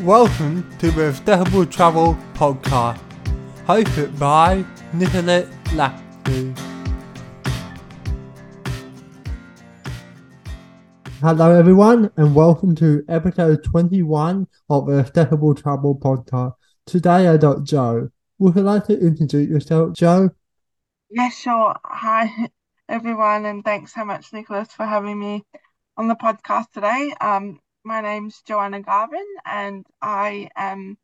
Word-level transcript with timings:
Welcome 0.00 0.68
to 0.78 0.90
the 0.90 1.04
Accessible 1.04 1.64
Travel 1.66 2.18
Podcast, 2.34 3.00
hosted 3.64 4.18
by 4.18 4.64
Nicolette 4.92 5.46
Lapsley. 5.66 6.58
Hello, 11.20 11.56
everyone, 11.56 12.10
and 12.16 12.34
welcome 12.34 12.74
to 12.74 13.04
episode 13.08 13.62
21 13.62 14.48
of 14.68 14.86
the 14.88 14.98
Accessible 14.98 15.54
Travel 15.54 15.96
Podcast. 15.96 16.54
Today, 16.86 17.28
I 17.28 17.36
got 17.36 17.62
Jo. 17.62 18.10
Would 18.40 18.56
you 18.56 18.62
like 18.62 18.86
to 18.86 18.98
introduce 18.98 19.48
yourself, 19.48 19.94
Jo? 19.94 20.30
Yeah, 21.08 21.28
sure. 21.28 21.76
Hi, 21.84 22.48
everyone, 22.88 23.46
and 23.46 23.64
thanks 23.64 23.94
so 23.94 24.04
much, 24.04 24.32
Nicholas, 24.32 24.72
for 24.72 24.86
having 24.86 25.20
me 25.20 25.44
on 25.96 26.08
the 26.08 26.16
podcast 26.16 26.72
today. 26.72 27.14
Um, 27.20 27.60
my 27.84 28.00
name's 28.00 28.40
Joanna 28.42 28.80
Garvin, 28.80 29.26
and 29.44 29.86
I 30.00 30.48
am 30.56 30.96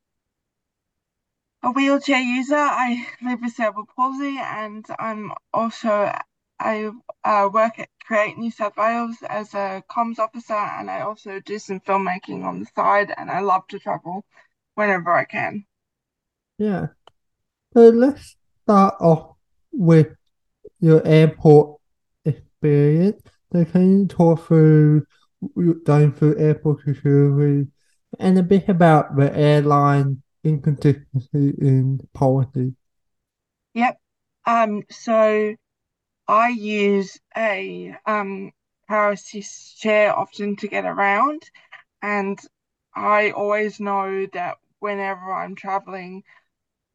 a 1.62 1.70
wheelchair 1.70 2.20
user. 2.20 2.56
I 2.56 3.06
live 3.22 3.40
with 3.42 3.52
cerebral 3.52 3.86
palsy, 3.94 4.38
and 4.38 4.84
I'm 4.98 5.32
also 5.52 6.12
I 6.58 6.90
uh, 7.24 7.48
work 7.52 7.78
at 7.78 7.88
Create 8.04 8.36
New 8.36 8.50
South 8.50 8.76
Wales 8.76 9.16
as 9.28 9.54
a 9.54 9.82
comms 9.90 10.18
officer, 10.18 10.54
and 10.54 10.90
I 10.90 11.02
also 11.02 11.40
do 11.40 11.58
some 11.58 11.80
filmmaking 11.80 12.44
on 12.44 12.60
the 12.60 12.66
side. 12.74 13.12
And 13.16 13.30
I 13.30 13.40
love 13.40 13.66
to 13.68 13.78
travel 13.78 14.24
whenever 14.74 15.12
I 15.12 15.24
can. 15.24 15.64
Yeah. 16.58 16.88
So 17.74 17.88
let's 17.88 18.36
start 18.64 18.94
off 19.00 19.36
with 19.72 20.08
your 20.80 21.06
airport 21.06 21.80
experience. 22.24 23.22
So 23.52 23.64
can 23.64 24.00
you 24.00 24.06
talk 24.06 24.46
through 24.46 25.06
going 25.84 26.12
through 26.12 26.38
airport 26.38 26.84
security 26.84 27.68
and 28.18 28.38
a 28.38 28.42
bit 28.42 28.68
about 28.68 29.16
the 29.16 29.34
airline 29.36 30.22
inconsistency 30.44 31.54
in 31.60 32.00
policy? 32.14 32.74
Yep. 33.74 34.00
Um. 34.46 34.82
So 34.90 35.56
I 36.28 36.48
use 36.50 37.18
a 37.36 37.94
um 38.06 38.52
power 38.88 39.12
assist 39.12 39.78
chair 39.80 40.16
often 40.16 40.56
to 40.56 40.68
get 40.68 40.84
around, 40.86 41.42
and 42.02 42.40
I 42.94 43.30
always 43.32 43.80
know 43.80 44.26
that 44.34 44.58
whenever 44.80 45.32
I'm 45.32 45.56
traveling, 45.56 46.24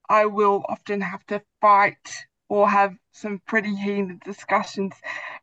I 0.09 0.25
will 0.27 0.65
often 0.67 1.01
have 1.01 1.25
to 1.27 1.43
fight 1.61 2.25
or 2.49 2.69
have 2.69 2.97
some 3.11 3.39
pretty 3.47 3.75
heated 3.75 4.19
discussions 4.21 4.93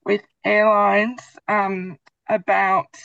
with 0.05 0.23
airlines 0.45 1.21
um, 1.49 1.99
about 2.33 2.97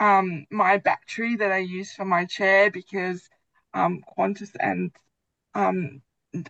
um, 0.00 0.46
my 0.50 0.78
battery 0.78 1.36
that 1.36 1.52
I 1.52 1.58
use 1.58 1.92
for 1.94 2.04
my 2.06 2.24
chair 2.26 2.70
because 2.70 3.28
um, 3.74 4.04
Qantas 4.16 4.56
and 4.60 4.92
um, 5.54 6.02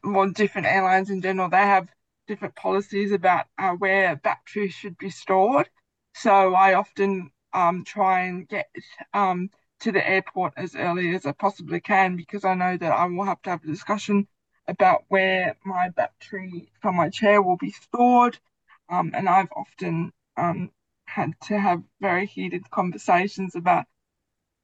well, 0.05 0.31
different 0.31 0.67
airlines 0.67 1.11
in 1.11 1.23
general, 1.23 1.49
they 1.49 1.57
have 1.59 1.89
different 2.29 2.57
policies 2.57 3.13
about 3.13 3.47
uh, 3.59 3.73
where 3.73 4.17
batteries 4.17 4.75
should 4.75 4.99
be 4.99 5.11
stored. 5.11 5.71
So 6.15 6.55
I 6.55 6.75
often 6.75 7.31
um, 7.55 7.85
try 7.85 8.23
and 8.23 8.49
get 8.49 8.69
um, 9.15 9.51
to 9.81 9.93
the 9.93 10.07
airport 10.07 10.55
as 10.57 10.75
early 10.77 11.15
as 11.15 11.27
I 11.27 11.33
possibly 11.33 11.81
can 11.81 12.17
because 12.17 12.45
I 12.45 12.55
know 12.55 12.77
that 12.77 12.93
I 12.93 13.07
will 13.07 13.25
have 13.25 13.43
to 13.43 13.51
have 13.51 13.65
a 13.65 13.69
discussion 13.69 14.29
about 14.69 15.05
where 15.09 15.57
my 15.65 15.89
battery 15.91 16.71
for 16.83 16.93
my 16.93 17.09
chair 17.11 17.41
will 17.43 17.57
be 17.57 17.71
stored. 17.71 18.39
Um, 18.91 19.13
and 19.15 19.29
I've 19.29 19.53
often 19.57 20.13
um, 20.37 20.71
had 21.09 21.33
to 21.49 21.59
have 21.59 21.83
very 22.01 22.27
heated 22.27 22.71
conversations 22.71 23.55
about 23.55 23.87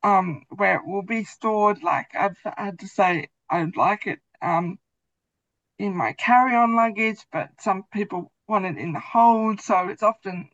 um, 0.03 0.45
where 0.51 0.77
it 0.77 0.87
will 0.87 1.03
be 1.03 1.25
stored. 1.25 1.83
Like 1.83 2.15
I've 2.15 2.39
had 2.45 2.79
to 2.81 2.89
say 2.89 3.29
I'd 3.51 3.77
like 3.77 4.07
it 4.07 4.21
um, 4.43 4.79
in 5.79 5.97
my 5.97 6.13
carry-on 6.13 6.77
luggage, 6.77 7.25
but 7.33 7.51
some 7.61 7.85
people 7.93 8.31
want 8.47 8.67
it 8.67 8.77
in 8.77 8.93
the 8.93 9.01
hold. 9.01 9.61
So 9.61 9.89
it's 9.89 10.03
often 10.03 10.51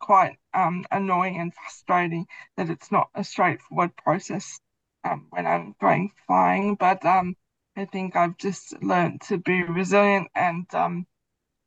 quite 0.00 0.38
um, 0.54 0.86
annoying 0.90 1.38
and 1.40 1.54
frustrating 1.54 2.26
that 2.56 2.70
it's 2.70 2.90
not 2.90 3.08
a 3.14 3.24
straightforward 3.24 3.94
process 3.96 4.60
um, 5.04 5.26
when 5.30 5.46
I'm 5.46 5.74
going 5.80 6.12
flying. 6.26 6.74
But 6.76 7.04
um, 7.04 7.36
I 7.76 7.84
think 7.84 8.16
I've 8.16 8.38
just 8.38 8.82
learned 8.82 9.20
to 9.22 9.38
be 9.38 9.62
resilient 9.62 10.28
and 10.34 10.66
um, 10.74 11.06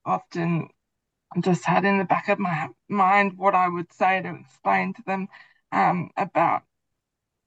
often 0.05 0.69
just 1.43 1.65
had 1.65 1.85
in 1.85 1.97
the 1.97 2.05
back 2.05 2.29
of 2.29 2.39
my 2.39 2.69
mind 2.89 3.37
what 3.37 3.55
I 3.55 3.67
would 3.67 3.91
say 3.93 4.21
to 4.21 4.35
explain 4.35 4.93
to 4.93 5.03
them 5.03 5.27
um, 5.71 6.11
about 6.17 6.63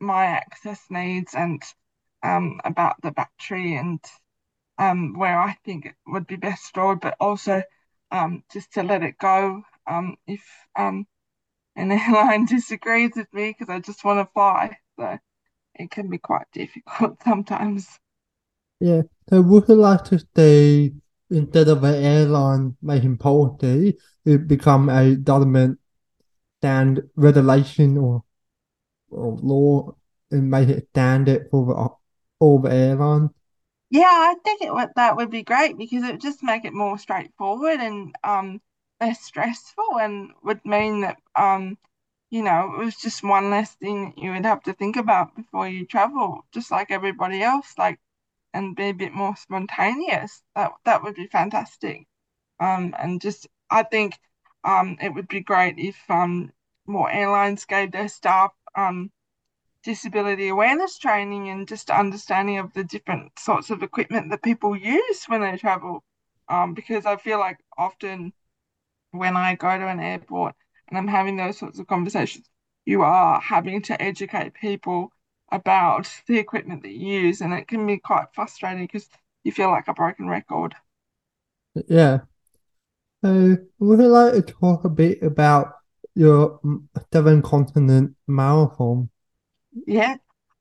my 0.00 0.26
access 0.26 0.80
needs 0.90 1.34
and 1.34 1.62
um, 2.22 2.60
about 2.64 2.96
the 3.02 3.10
battery 3.10 3.76
and 3.76 4.00
um, 4.78 5.18
where 5.18 5.38
I 5.38 5.56
think 5.64 5.86
it 5.86 5.94
would 6.06 6.26
be 6.26 6.36
best 6.36 6.64
stored, 6.64 7.00
but 7.00 7.16
also 7.20 7.62
um, 8.10 8.42
just 8.52 8.72
to 8.74 8.82
let 8.82 9.02
it 9.02 9.18
go 9.18 9.62
um, 9.86 10.16
if 10.26 10.42
um, 10.76 11.06
an 11.76 11.92
airline 11.92 12.46
disagrees 12.46 13.12
with 13.16 13.32
me 13.32 13.54
because 13.58 13.72
I 13.72 13.80
just 13.80 14.04
want 14.04 14.26
to 14.26 14.32
fly. 14.32 14.76
So 14.98 15.18
it 15.74 15.90
can 15.90 16.08
be 16.08 16.18
quite 16.18 16.46
difficult 16.52 17.22
sometimes. 17.24 17.88
Yeah. 18.80 19.02
So 19.28 19.42
would 19.42 19.68
you 19.68 19.74
like 19.74 20.04
to 20.04 20.18
stay 20.18 20.92
instead 21.30 21.68
of 21.68 21.84
an 21.84 21.94
airline 22.02 22.76
making 22.82 23.18
policy, 23.18 23.96
it 24.24 24.46
become 24.48 24.88
a 24.88 25.16
government 25.16 25.78
stand 26.60 27.02
regulation 27.16 27.98
or 27.98 28.24
or 29.10 29.36
law 29.42 29.94
and 30.30 30.50
make 30.50 30.68
it 30.68 30.88
standard 30.90 31.48
for 31.50 31.66
the, 31.66 31.88
all 32.40 32.60
the 32.60 32.72
airlines? 32.72 33.30
Yeah, 33.90 34.04
I 34.10 34.34
think 34.44 34.62
it 34.62 34.72
that 34.96 35.16
would 35.16 35.30
be 35.30 35.42
great 35.42 35.76
because 35.76 36.04
it 36.04 36.12
would 36.12 36.20
just 36.20 36.42
make 36.42 36.64
it 36.64 36.72
more 36.72 36.98
straightforward 36.98 37.80
and 37.80 38.14
um 38.24 38.60
less 39.00 39.20
stressful 39.22 39.98
and 40.00 40.32
would 40.42 40.64
mean 40.64 41.00
that 41.02 41.18
um 41.36 41.78
you 42.30 42.42
know 42.42 42.74
it 42.74 42.84
was 42.84 42.96
just 42.96 43.22
one 43.24 43.50
less 43.50 43.74
thing 43.76 44.06
that 44.06 44.18
you 44.18 44.32
would 44.32 44.44
have 44.46 44.62
to 44.64 44.72
think 44.74 44.96
about 44.96 45.34
before 45.36 45.68
you 45.68 45.86
travel, 45.86 46.46
just 46.52 46.70
like 46.70 46.90
everybody 46.90 47.42
else, 47.42 47.74
like 47.78 48.00
and 48.54 48.76
be 48.76 48.90
a 48.90 48.94
bit 48.94 49.12
more 49.12 49.36
spontaneous. 49.36 50.42
That 50.54 50.72
that 50.84 51.02
would 51.02 51.14
be 51.14 51.26
fantastic. 51.26 52.06
Um, 52.60 52.94
and 52.98 53.20
just 53.20 53.48
I 53.70 53.82
think 53.84 54.18
um 54.64 54.98
it 55.00 55.14
would 55.14 55.28
be 55.28 55.40
great 55.40 55.78
if 55.78 55.98
um 56.10 56.52
more 56.86 57.10
airlines 57.10 57.64
gave 57.66 57.92
their 57.92 58.08
staff 58.08 58.52
um 58.76 59.10
disability 59.82 60.48
awareness 60.48 60.98
training 60.98 61.48
and 61.50 61.68
just 61.68 61.90
understanding 61.90 62.58
of 62.58 62.72
the 62.74 62.84
different 62.84 63.38
sorts 63.38 63.70
of 63.70 63.82
equipment 63.82 64.30
that 64.30 64.42
people 64.42 64.76
use 64.76 65.24
when 65.26 65.40
they 65.40 65.56
travel. 65.56 66.04
Um, 66.48 66.74
because 66.74 67.06
I 67.06 67.16
feel 67.16 67.38
like 67.38 67.58
often 67.78 68.32
when 69.12 69.36
I 69.36 69.54
go 69.56 69.76
to 69.78 69.86
an 69.88 70.00
airport 70.00 70.54
and 70.88 70.98
I'm 70.98 71.08
having 71.08 71.36
those 71.36 71.58
sorts 71.58 71.78
of 71.78 71.86
conversations, 71.86 72.48
you 72.84 73.02
are 73.02 73.40
having 73.40 73.82
to 73.82 74.00
educate 74.02 74.54
people 74.54 75.12
about 75.50 76.08
the 76.26 76.38
equipment 76.38 76.82
that 76.82 76.92
you 76.92 77.20
use, 77.20 77.40
and 77.40 77.52
it 77.52 77.68
can 77.68 77.86
be 77.86 77.98
quite 77.98 78.26
frustrating 78.34 78.84
because 78.84 79.08
you 79.44 79.52
feel 79.52 79.70
like 79.70 79.88
a 79.88 79.94
broken 79.94 80.28
record. 80.28 80.74
Yeah. 81.88 82.20
So, 83.22 83.56
would 83.78 84.00
you 84.00 84.08
like 84.08 84.32
to 84.34 84.42
talk 84.42 84.84
a 84.84 84.88
bit 84.88 85.22
about 85.22 85.74
your 86.14 86.60
seven 87.12 87.42
continent 87.42 88.16
marathon? 88.26 89.10
Yeah. 89.86 90.16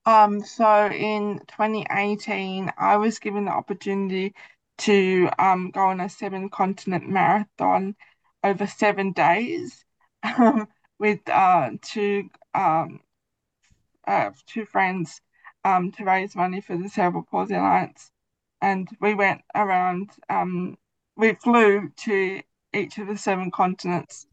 Um, 0.05 0.41
so 0.41 0.87
in 0.87 1.39
2018, 1.47 2.71
I 2.77 2.97
was 2.97 3.19
given 3.19 3.45
the 3.45 3.51
opportunity 3.51 4.33
to 4.79 5.29
um, 5.37 5.71
go 5.71 5.81
on 5.81 5.99
a 5.99 6.09
seven 6.09 6.49
continent 6.49 7.07
marathon 7.07 7.95
over 8.43 8.65
seven 8.65 9.11
days 9.11 9.85
um, 10.23 10.67
with 10.97 11.19
uh, 11.29 11.71
two 11.81 12.29
um, 12.53 13.01
uh, 14.09 14.31
two 14.47 14.65
friends 14.65 15.21
um, 15.63 15.91
to 15.93 16.03
raise 16.03 16.35
money 16.35 16.61
for 16.61 16.75
the 16.77 16.89
Cerebral 16.89 17.25
Palsy 17.29 17.55
Alliance. 17.55 18.11
And 18.61 18.89
we 18.99 19.13
went 19.13 19.41
around, 19.55 20.09
um, 20.29 20.77
we 21.15 21.33
flew 21.35 21.89
to 21.97 22.41
each 22.73 22.97
of 22.97 23.07
the 23.07 23.17
seven 23.17 23.51
continents 23.51 24.27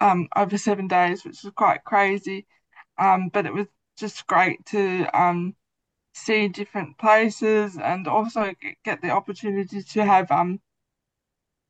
um, 0.00 0.28
over 0.36 0.58
seven 0.58 0.88
days, 0.88 1.24
which 1.24 1.42
was 1.44 1.52
quite 1.54 1.84
crazy. 1.84 2.46
Um, 2.98 3.30
but 3.30 3.46
it 3.46 3.54
was 3.54 3.68
just 3.96 4.26
great 4.26 4.66
to 4.66 5.06
um, 5.18 5.54
see 6.14 6.48
different 6.48 6.98
places 6.98 7.76
and 7.76 8.08
also 8.08 8.52
get 8.84 9.02
the 9.02 9.10
opportunity 9.10 9.82
to 9.82 10.04
have 10.04 10.30
um 10.30 10.60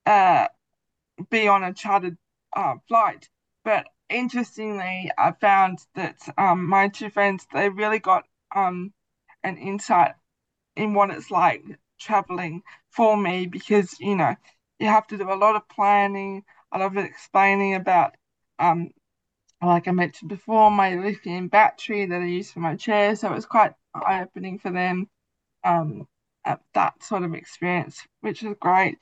uh 0.07 0.47
be 1.31 1.49
on 1.49 1.65
a 1.65 1.73
chartered 1.73 2.17
uh, 2.57 2.75
flight. 2.89 3.29
But 3.65 3.87
interestingly, 4.15 5.11
I 5.19 5.33
found 5.33 5.81
that 5.95 6.17
um, 6.39 6.67
my 6.69 6.89
two 6.89 7.11
friends 7.11 7.47
they 7.53 7.69
really 7.69 7.99
got 7.99 8.25
um, 8.55 8.93
an 9.43 9.59
insight 9.59 10.15
in 10.77 10.95
what 10.95 11.11
it's 11.11 11.31
like 11.31 11.65
traveling 12.01 12.63
for 12.91 13.17
me 13.17 13.47
because 13.47 13.99
you 14.01 14.17
know 14.17 14.37
you 14.79 14.89
have 14.89 15.07
to 15.09 15.19
do 15.19 15.31
a 15.33 15.35
lot 15.37 15.57
of 15.57 15.69
planning, 15.69 16.45
a 16.73 16.79
lot 16.79 16.97
of 16.97 17.05
explaining 17.05 17.75
about 17.75 18.17
um, 18.59 18.91
like 19.63 19.89
I 19.89 19.93
mentioned 19.93 20.29
before, 20.29 20.71
my 20.71 20.95
lithium 20.97 21.49
battery 21.49 22.07
that 22.07 22.21
I 22.23 22.27
use 22.27 22.53
for 22.53 22.61
my 22.61 22.77
chair. 22.77 23.17
So 23.17 23.31
it 23.33 23.35
was 23.35 23.47
quite 23.47 23.73
eye-opening 23.95 24.59
for 24.59 24.71
them. 24.71 25.09
Um, 25.65 26.09
at 26.45 26.61
that 26.75 27.03
sort 27.03 27.25
of 27.25 27.35
experience, 27.35 28.07
which 28.23 28.43
was 28.43 28.57
great. 28.61 28.99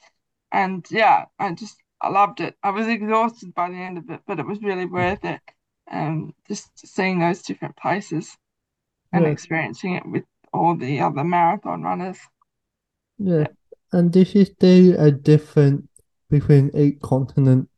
And 0.52 0.86
yeah, 0.90 1.26
I 1.38 1.52
just 1.54 1.81
I 2.02 2.10
loved 2.10 2.40
it. 2.40 2.56
I 2.62 2.70
was 2.70 2.88
exhausted 2.88 3.54
by 3.54 3.70
the 3.70 3.76
end 3.76 3.98
of 3.98 4.10
it, 4.10 4.22
but 4.26 4.40
it 4.40 4.46
was 4.46 4.62
really 4.62 4.86
worth 4.86 5.24
it. 5.24 5.40
Um, 5.90 6.34
just 6.48 6.86
seeing 6.86 7.20
those 7.20 7.42
different 7.42 7.76
places 7.76 8.36
and 9.12 9.26
Yeah. 9.26 9.32
experiencing 9.32 9.94
it 9.96 10.06
with 10.06 10.24
all 10.52 10.76
the 10.76 11.00
other 11.00 11.24
marathon 11.24 11.82
runners. 11.82 12.18
Yeah. 13.18 13.46
And 13.92 14.12
this 14.12 14.34
is 14.34 14.50
there 14.58 14.96
a 14.98 15.10
difference 15.10 15.86
between 16.30 16.70
each 16.76 17.00
continent 17.00 17.68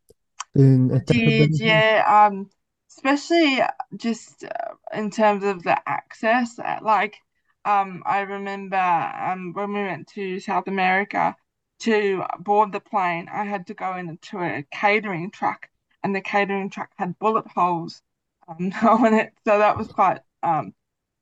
in 0.55 0.91
Did 1.06 1.53
yeah, 1.59 2.03
um, 2.26 2.50
especially 2.91 3.61
just 3.97 4.44
uh, 4.44 4.75
in 4.93 5.11
terms 5.11 5.44
of 5.44 5.62
the 5.62 5.76
access. 5.88 6.59
uh, 6.59 6.79
Like, 6.82 7.17
um, 7.65 8.03
I 8.06 8.21
remember 8.21 8.76
um 8.76 9.53
when 9.55 9.73
we 9.73 9.82
went 9.82 10.09
to 10.09 10.41
South 10.41 10.67
America 10.69 11.37
to 11.81 12.25
board 12.41 12.73
the 12.73 12.81
plane, 12.81 13.29
I 13.32 13.44
had 13.44 13.67
to 13.69 13.75
go 13.75 13.97
into 13.97 14.38
a 14.41 14.65
catering 14.73 15.31
truck, 15.31 15.69
and 16.03 16.15
the 16.15 16.21
catering 16.21 16.71
truck 16.71 16.91
had 16.97 17.19
bullet 17.19 17.47
holes 17.49 18.03
um 18.49 18.73
on 18.82 19.15
it, 19.15 19.32
so 19.47 19.59
that 19.59 19.76
was 19.79 19.88
quite 19.88 20.21
um 20.43 20.75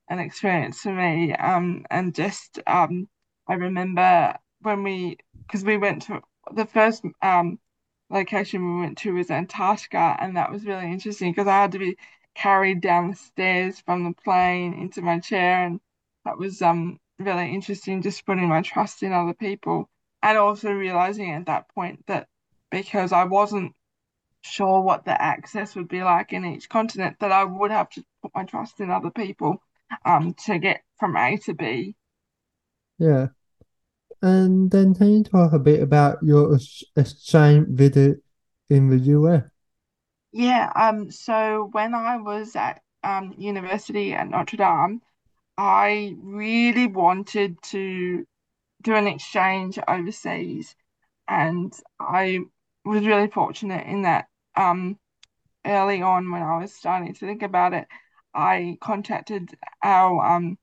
an 0.08 0.18
experience 0.18 0.80
for 0.80 0.92
me. 0.92 1.34
Um, 1.34 1.86
and 1.90 2.14
just 2.14 2.60
um, 2.66 3.08
I 3.48 3.54
remember 3.54 4.36
when 4.60 4.82
we, 4.82 5.18
because 5.46 5.64
we 5.64 5.76
went 5.76 6.02
to 6.02 6.20
the 6.54 6.66
first 6.66 7.04
um 7.22 7.58
location 8.10 8.76
we 8.76 8.80
went 8.82 8.98
to 8.98 9.14
was 9.14 9.30
Antarctica, 9.30 10.16
and 10.20 10.36
that 10.36 10.52
was 10.52 10.64
really 10.66 10.90
interesting 10.90 11.32
because 11.32 11.46
I 11.48 11.62
had 11.62 11.72
to 11.72 11.78
be 11.78 11.96
carried 12.34 12.80
down 12.80 13.10
the 13.10 13.16
stairs 13.16 13.80
from 13.80 14.04
the 14.04 14.12
plane 14.24 14.74
into 14.74 15.02
my 15.02 15.18
chair, 15.20 15.64
and 15.66 15.80
that 16.24 16.38
was 16.38 16.62
um 16.62 16.98
really 17.18 17.52
interesting. 17.54 18.02
Just 18.02 18.26
putting 18.26 18.48
my 18.48 18.62
trust 18.62 19.02
in 19.02 19.12
other 19.12 19.34
people, 19.34 19.88
and 20.22 20.38
also 20.38 20.72
realizing 20.72 21.32
at 21.32 21.46
that 21.46 21.68
point 21.74 22.06
that 22.06 22.28
because 22.70 23.12
I 23.12 23.24
wasn't 23.24 23.74
sure 24.42 24.80
what 24.82 25.04
the 25.04 25.20
access 25.20 25.76
would 25.76 25.88
be 25.88 26.02
like 26.04 26.32
in 26.32 26.44
each 26.44 26.68
continent, 26.68 27.18
that 27.20 27.32
I 27.32 27.44
would 27.44 27.70
have 27.72 27.90
to 27.90 28.04
put 28.22 28.32
my 28.34 28.44
trust 28.44 28.80
in 28.80 28.90
other 28.90 29.10
people 29.10 29.62
um 30.04 30.34
to 30.46 30.58
get 30.58 30.82
from 30.98 31.16
A 31.16 31.36
to 31.38 31.54
B. 31.54 31.96
Yeah. 32.98 33.28
And 34.22 34.70
then 34.70 34.94
can 34.94 35.10
you 35.10 35.24
talk 35.24 35.52
a 35.52 35.58
bit 35.58 35.82
about 35.82 36.22
your 36.22 36.54
ex- 36.56 36.84
exchange 36.96 37.68
visit 37.70 38.22
in 38.70 38.88
the 38.90 38.98
US? 38.98 39.44
Yeah, 40.32 40.70
um 40.74 41.10
so 41.10 41.68
when 41.72 41.94
I 41.94 42.16
was 42.18 42.56
at 42.56 42.82
um 43.04 43.34
university 43.38 44.12
at 44.14 44.28
Notre 44.28 44.56
Dame, 44.56 45.02
I 45.58 46.16
really 46.20 46.86
wanted 46.88 47.62
to 47.64 48.26
do 48.82 48.94
an 48.94 49.06
exchange 49.06 49.78
overseas 49.88 50.74
and 51.28 51.72
I 52.00 52.40
was 52.84 53.06
really 53.06 53.28
fortunate 53.28 53.86
in 53.86 54.02
that 54.02 54.26
um 54.56 54.98
early 55.66 56.02
on 56.02 56.30
when 56.30 56.42
I 56.42 56.58
was 56.58 56.74
starting 56.74 57.14
to 57.14 57.26
think 57.26 57.42
about 57.42 57.72
it, 57.74 57.86
I 58.34 58.78
contacted 58.80 59.50
our 59.82 60.24
um 60.24 60.58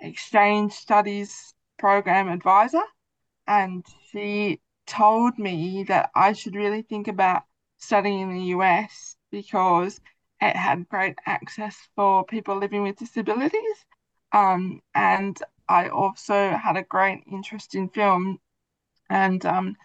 exchange 0.00 0.72
studies 0.72 1.54
program 1.78 2.28
advisor, 2.28 2.82
and 3.46 3.84
she 4.10 4.60
told 4.86 5.38
me 5.38 5.84
that 5.84 6.10
I 6.14 6.32
should 6.34 6.56
really 6.56 6.82
think 6.82 7.08
about 7.08 7.42
studying 7.78 8.20
in 8.20 8.34
the 8.34 8.44
US 8.56 9.16
because 9.30 10.00
it 10.40 10.56
had 10.56 10.88
great 10.88 11.18
access 11.26 11.76
for 11.96 12.24
people 12.24 12.56
living 12.58 12.82
with 12.82 12.96
disabilities. 12.96 13.86
Um, 14.32 14.80
and 14.94 15.40
I 15.68 15.88
also 15.88 16.50
had 16.50 16.76
a 16.76 16.82
great 16.82 17.24
interest 17.30 17.74
in 17.74 17.88
film, 17.88 18.38
and 19.08 19.44
um, 19.46 19.76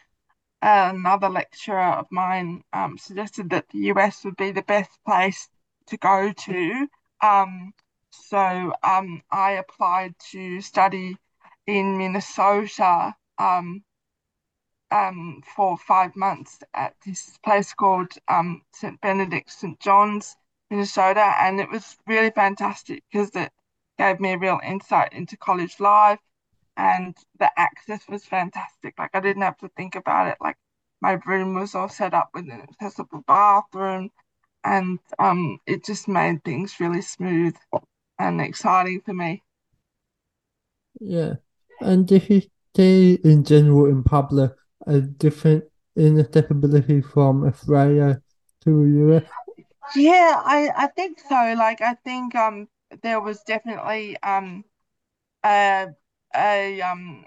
another 0.62 1.30
lecturer 1.30 1.94
of 1.94 2.08
mine 2.12 2.64
um, 2.74 2.98
suggested 2.98 3.50
that 3.52 3.70
the 3.70 3.80
US 3.94 4.24
would 4.26 4.38
be 4.38 4.52
the 4.52 4.64
best 4.64 4.92
place 5.06 5.50
to 5.88 5.98
go 5.98 6.32
to. 6.32 6.88
Um, 7.22 7.74
so 8.12 8.74
um, 8.84 9.22
I 9.32 9.52
applied 9.52 10.16
to 10.32 10.62
study 10.62 11.18
in 11.68 11.98
Minnesota 11.98 13.16
um, 13.38 13.84
um, 14.92 15.42
for 15.56 15.78
five 15.78 16.16
months 16.16 16.60
at 16.74 16.96
this 17.06 17.38
place 17.44 17.74
called 17.74 18.12
St. 18.74 19.00
Benedict 19.02 19.52
St. 19.52 19.80
John's, 19.80 20.36
Minnesota, 20.70 21.34
and 21.40 21.60
it 21.60 21.70
was 21.70 21.98
really 22.08 22.32
fantastic 22.32 23.04
because 23.12 23.30
it 23.36 23.52
gave 24.00 24.20
me 24.22 24.34
a 24.34 24.40
real 24.40 24.60
insight 24.66 25.14
into 25.14 25.38
college 25.38 25.80
life 25.82 26.20
and 26.78 27.16
the 27.40 27.52
access 27.60 28.08
was 28.08 28.26
fantastic. 28.26 28.98
Like 28.98 29.12
I 29.14 29.20
didn't 29.20 29.44
have 29.44 29.58
to 29.60 29.70
think 29.78 29.96
about 29.96 30.28
it. 30.28 30.38
Like 30.42 30.58
my 31.02 31.14
room 31.26 31.54
was 31.56 31.76
all 31.76 31.90
set 31.90 32.14
up 32.16 32.30
with 32.34 32.46
an 32.50 32.62
accessible 32.62 33.24
bathroom, 33.28 34.12
and 34.64 35.00
um, 35.20 35.60
it 35.68 35.86
just 35.86 36.08
made 36.08 36.44
things 36.44 36.80
really 36.80 37.02
smooth 37.02 37.56
and 38.20 38.42
exciting 38.42 39.02
for 39.02 39.14
me. 39.14 39.44
Yeah. 41.00 41.36
And 41.82 42.08
this 42.08 42.30
you 42.30 42.42
stay 42.74 43.14
in 43.14 43.44
general 43.44 43.86
in 43.86 44.04
public 44.04 44.52
a 44.86 45.02
different 45.02 45.66
in 45.96 46.20
accessibility 46.20 47.02
from 47.02 47.44
Australia 47.46 48.22
to 48.64 48.86
US? 48.86 49.24
Yeah, 49.96 50.42
I 50.44 50.70
I 50.76 50.88
think 50.88 51.20
so. 51.20 51.36
Like 51.58 51.82
I 51.82 51.94
think 51.96 52.36
um 52.36 52.68
there 53.04 53.22
was 53.22 53.42
definitely 53.44 54.18
um 54.24 54.64
a 55.46 55.88
a 56.36 56.82
um 56.82 57.26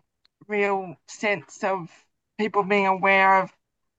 real 0.48 0.96
sense 1.08 1.62
of 1.64 1.90
people 2.38 2.62
being 2.64 2.86
aware 2.86 3.42
of 3.42 3.52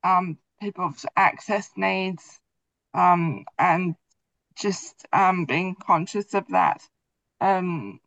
um 0.03 0.37
people's 0.61 1.05
access 1.15 1.71
needs 1.77 2.39
um 2.93 3.45
and 3.59 3.95
just 4.55 5.05
um 5.13 5.45
being 5.45 5.75
conscious 5.75 6.33
of 6.33 6.47
that 6.49 6.81
um 7.41 7.99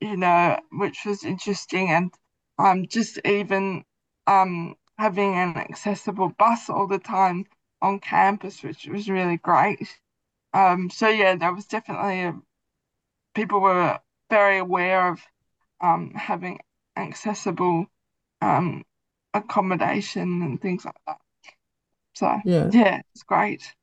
you 0.00 0.16
know 0.16 0.58
which 0.72 1.04
was 1.06 1.24
interesting. 1.24 1.88
And 1.90 2.12
um 2.58 2.86
just 2.86 3.18
even 3.24 3.84
um 4.26 4.76
having 4.98 5.34
an 5.34 5.56
accessible 5.56 6.30
bus 6.38 6.68
all 6.70 6.86
the 6.86 6.98
time 6.98 7.46
on 7.80 7.98
campus 8.00 8.62
which 8.62 8.86
was 8.86 9.08
really 9.08 9.36
great. 9.38 9.98
Um 10.54 10.90
so 10.90 11.08
yeah 11.08 11.36
there 11.36 11.54
was 11.54 11.66
definitely 11.66 12.22
a, 12.24 12.34
people 13.34 13.60
were 13.60 14.00
very 14.30 14.58
aware 14.58 15.08
of 15.12 15.20
um 15.80 16.12
having 16.14 16.60
accessible 16.96 17.86
um 18.42 18.84
accommodation 19.34 20.42
and 20.42 20.60
things 20.60 20.84
like 20.84 20.96
that 21.06 21.18
so 22.14 22.40
Yeah. 22.44 22.72
yeah 22.72 23.00
it's 23.14 23.22
great 23.24 23.74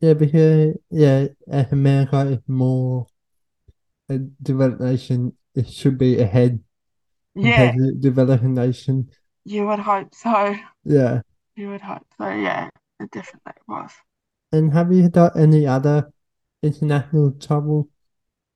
Yeah, 0.00 0.14
because 0.14 0.76
yeah, 0.90 1.26
uh, 1.50 1.64
America 1.72 2.20
is 2.26 2.38
more 2.46 3.06
a 4.08 4.18
developed 4.18 4.80
nation. 4.80 5.36
It 5.54 5.68
should 5.68 5.98
be 5.98 6.18
ahead 6.20 6.62
yeah 7.34 7.72
developing 8.00 8.54
nation. 8.54 9.10
you 9.44 9.66
would 9.66 9.78
hope 9.78 10.14
so 10.14 10.54
Yeah. 10.84 11.22
you 11.56 11.68
would 11.70 11.80
hope 11.80 12.06
so 12.18 12.28
yeah 12.30 12.68
it 13.00 13.10
definitely 13.10 13.62
was 13.66 13.92
And 14.52 14.72
have 14.72 14.92
you 14.92 15.08
got 15.08 15.36
any 15.36 15.66
other 15.68 16.10
international 16.62 17.32
travel 17.32 17.88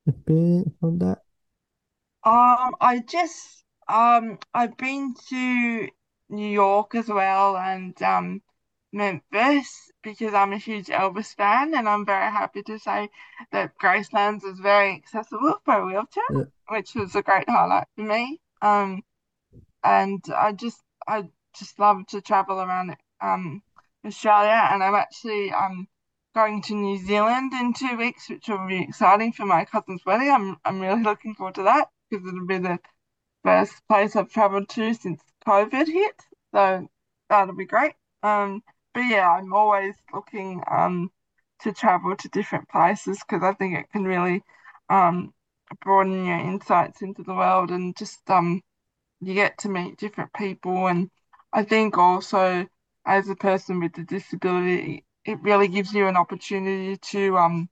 experience 0.07 0.75
on 0.83 0.99
that? 0.99 1.23
Um, 2.25 2.75
I 2.81 3.03
just 3.07 3.65
um 3.89 4.39
I've 4.55 4.77
been 4.77 5.15
to 5.29 5.89
New 6.31 6.49
York 6.51 6.95
as 6.95 7.09
well 7.09 7.57
and 7.57 8.01
um 8.03 8.43
Memphis 8.93 9.91
because 10.03 10.35
I'm 10.35 10.53
a 10.53 10.59
huge 10.59 10.87
Elvis 10.87 11.35
fan 11.35 11.75
and 11.75 11.89
I'm 11.89 12.07
very 12.07 12.31
happy 12.31 12.63
to 12.65 12.79
say 12.79 13.11
that 13.53 13.79
Gracelands 13.79 14.45
is 14.45 14.59
very 14.61 14.95
accessible 14.95 15.61
for 15.65 15.75
a 15.75 15.87
wheelchair, 15.87 16.25
Yeah. 16.29 16.45
which 16.69 16.95
was 16.95 17.15
a 17.15 17.23
great 17.23 17.49
highlight 17.49 17.89
for 17.97 18.03
me. 18.03 18.41
Um 18.63 19.03
and 19.85 20.25
I 20.35 20.53
just 20.53 20.83
I 21.07 21.29
just 21.59 21.79
love 21.79 22.07
to 22.09 22.21
travel 22.21 22.61
around 22.61 22.97
um 23.21 23.63
Australia 24.05 24.69
and 24.73 24.83
I'm 24.83 24.95
actually 24.95 25.53
um 25.53 25.89
going 26.35 26.63
to 26.63 26.75
New 26.75 26.99
Zealand 26.99 27.53
in 27.53 27.73
two 27.73 27.97
weeks, 27.97 28.29
which 28.29 28.49
will 28.49 28.67
be 28.69 28.83
exciting 28.83 29.33
for 29.33 29.47
my 29.47 29.65
cousin's 29.65 30.05
wedding. 30.07 30.31
I'm 30.31 30.57
I'm 30.65 30.81
really 30.81 31.03
looking 31.03 31.35
forward 31.35 31.57
to 31.57 31.65
that 31.65 31.89
because 32.11 32.27
it'll 32.27 32.47
be 32.47 32.59
the 32.59 32.79
first 33.45 33.75
place 33.89 34.17
I've 34.17 34.31
traveled 34.31 34.69
to 34.71 34.95
since 34.95 35.23
COVID 35.47 35.87
hit. 35.87 36.23
So 36.55 36.89
that'll 37.29 37.55
be 37.57 37.67
great. 37.67 37.95
Um 38.23 38.63
but 38.95 39.03
yeah, 39.03 39.29
I'm 39.31 39.53
always 39.53 39.95
looking 40.13 40.63
um 40.71 41.11
to 41.63 41.73
travel 41.73 42.17
to 42.17 42.29
different 42.29 42.69
places 42.69 43.21
because 43.21 43.43
I 43.43 43.55
think 43.55 43.77
it 43.79 43.91
can 43.91 44.05
really 44.05 44.43
um 44.89 45.33
broaden 45.83 46.27
your 46.27 46.39
insights 46.39 47.03
into 47.03 47.23
the 47.23 47.35
world 47.35 47.71
and 47.71 47.97
just 47.97 48.29
um 48.31 48.63
you 49.21 49.35
get 49.35 49.59
to 49.59 49.69
meet 49.69 49.99
different 49.99 50.33
people 50.35 50.87
and 50.89 51.11
I 51.53 51.65
think 51.65 51.99
also 51.99 52.67
as 53.07 53.29
a 53.29 53.37
person 53.37 53.81
with 53.81 53.99
a 53.99 54.05
disability 54.05 55.05
it 55.25 55.41
really 55.43 55.69
gives 55.69 55.93
you 55.93 56.07
an 56.07 56.17
opportunity 56.17 56.97
to 56.97 57.37
um 57.37 57.69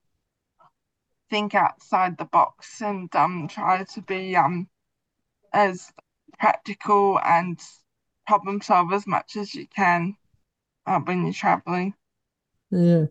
think 1.29 1.53
outside 1.55 2.17
the 2.17 2.25
box 2.25 2.81
and 2.81 3.13
um 3.15 3.47
try 3.47 3.83
to 3.83 4.01
be 4.01 4.35
um 4.35 4.67
as 5.53 5.91
practical 6.39 7.19
and 7.19 7.59
problem 8.27 8.61
solve 8.61 8.93
as 8.93 9.07
much 9.07 9.35
as 9.35 9.53
you 9.55 9.67
can 9.67 10.15
uh, 10.85 10.99
when 10.99 11.23
you're 11.23 11.33
traveling. 11.33 11.93
Yeah. 12.71 13.05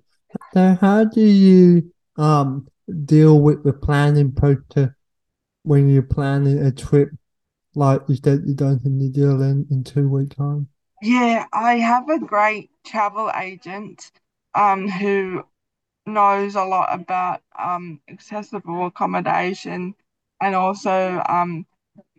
So 0.54 0.76
how 0.80 1.04
do 1.04 1.21
you 1.21 1.92
um 2.16 2.68
deal 3.04 3.40
with 3.40 3.64
the 3.64 3.73
planning 3.73 4.33
process 4.33 4.90
when 5.64 5.88
you're 5.88 6.02
planning 6.02 6.59
a 6.59 6.73
trip 6.73 7.11
like 7.75 8.02
you 8.09 8.16
said 8.16 8.42
you're 8.47 8.54
going 8.54 8.80
to 8.80 8.88
New 8.88 9.12
Zealand 9.12 9.66
in 9.71 9.85
two 9.85 10.09
weeks 10.09 10.37
time? 10.37 10.68
Yeah, 11.02 11.47
I 11.52 11.78
have 11.78 12.09
a 12.09 12.18
great 12.21 12.71
travel 12.85 13.30
agent 13.35 14.12
um 14.59 14.88
who 14.88 15.45
knows 16.07 16.57
a 16.57 16.65
lot 16.65 16.88
about 16.93 17.43
um 17.59 18.00
accessible 18.09 18.87
accommodation. 18.87 19.95
And 20.41 20.55
also 20.57 21.23
um 21.29 21.67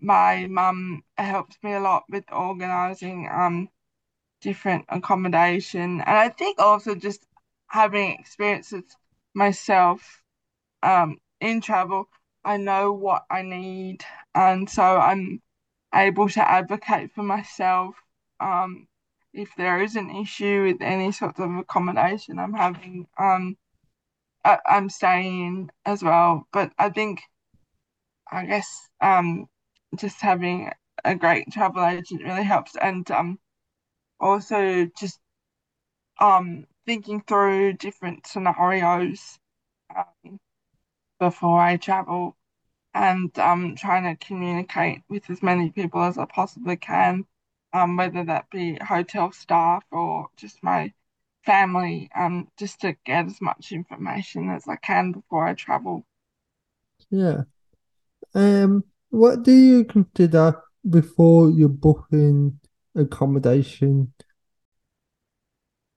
my 0.01 0.47
mum 0.47 1.03
helps 1.17 1.57
me 1.63 1.73
a 1.73 1.81
lot 1.81 2.05
with 2.09 2.25
organizing 2.31 3.29
um 3.31 3.69
different 4.41 4.85
accommodation. 4.89 6.01
And 6.01 6.17
I 6.17 6.29
think 6.29 6.59
also 6.59 6.95
just 6.95 7.25
having 7.67 8.11
experiences 8.19 8.83
myself 9.33 10.23
um 10.83 11.19
in 11.41 11.61
travel 11.61 12.09
I 12.45 12.57
know 12.57 12.93
what 12.93 13.25
I 13.31 13.43
need. 13.43 14.05
And 14.35 14.69
so 14.69 14.83
I'm 14.83 15.41
able 15.95 16.29
to 16.29 16.49
advocate 16.49 17.11
for 17.13 17.23
myself 17.23 17.95
um 18.41 18.88
if 19.33 19.49
there 19.57 19.81
is 19.81 19.95
an 19.95 20.09
issue 20.09 20.63
with 20.65 20.81
any 20.81 21.11
sort 21.11 21.39
of 21.39 21.55
accommodation 21.57 22.39
I'm 22.39 22.53
having 22.53 23.07
um 23.17 23.57
I, 24.45 24.59
I'm 24.65 24.89
staying 24.89 25.45
in 25.47 25.71
as 25.85 26.03
well. 26.03 26.47
But 26.51 26.73
I 26.77 26.89
think 26.89 27.21
I 28.31 28.45
guess 28.45 28.89
um 29.01 29.47
just 29.95 30.21
having 30.21 30.71
a 31.05 31.15
great 31.15 31.51
travel 31.51 31.85
agent 31.85 32.23
really 32.23 32.43
helps. 32.43 32.75
And 32.75 33.09
um 33.11 33.39
also 34.19 34.85
just 34.97 35.19
um 36.19 36.65
thinking 36.85 37.21
through 37.21 37.73
different 37.73 38.27
scenarios 38.27 39.39
um, 39.95 40.39
before 41.19 41.59
I 41.61 41.77
travel 41.77 42.37
and 42.93 43.37
um 43.39 43.75
trying 43.75 44.03
to 44.05 44.25
communicate 44.25 45.03
with 45.09 45.29
as 45.29 45.43
many 45.43 45.71
people 45.71 46.03
as 46.03 46.17
I 46.17 46.25
possibly 46.25 46.77
can 46.77 47.25
um 47.73 47.97
whether 47.97 48.23
that 48.25 48.49
be 48.49 48.77
hotel 48.77 49.31
staff 49.31 49.83
or 49.91 50.29
just 50.37 50.63
my 50.63 50.93
family 51.45 52.09
um 52.15 52.47
just 52.57 52.81
to 52.81 52.93
get 53.05 53.25
as 53.25 53.41
much 53.41 53.71
information 53.71 54.49
as 54.49 54.67
I 54.67 54.75
can 54.77 55.11
before 55.13 55.45
I 55.47 55.53
travel. 55.55 56.05
Yeah. 57.09 57.43
Um, 58.35 58.83
what 59.09 59.43
do 59.43 59.51
you 59.53 59.85
consider 59.85 60.61
before 60.89 61.51
you're 61.51 61.69
booking 61.69 62.59
accommodation? 62.95 64.13